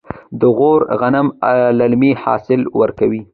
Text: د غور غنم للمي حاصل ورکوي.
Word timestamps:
د 0.39 0.41
غور 0.57 0.81
غنم 0.99 1.27
للمي 1.79 2.11
حاصل 2.23 2.61
ورکوي. 2.79 3.21